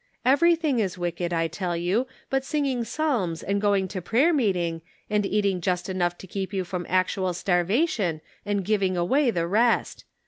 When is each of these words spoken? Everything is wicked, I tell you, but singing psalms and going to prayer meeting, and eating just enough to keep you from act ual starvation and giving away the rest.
Everything 0.25 0.79
is 0.79 0.97
wicked, 0.97 1.31
I 1.31 1.47
tell 1.47 1.77
you, 1.77 2.07
but 2.31 2.43
singing 2.43 2.83
psalms 2.83 3.43
and 3.43 3.61
going 3.61 3.87
to 3.89 4.01
prayer 4.01 4.33
meeting, 4.33 4.81
and 5.11 5.27
eating 5.27 5.61
just 5.61 5.89
enough 5.89 6.17
to 6.17 6.25
keep 6.25 6.51
you 6.51 6.63
from 6.63 6.87
act 6.89 7.15
ual 7.17 7.35
starvation 7.35 8.19
and 8.43 8.65
giving 8.65 8.97
away 8.97 9.29
the 9.29 9.45
rest. 9.45 10.05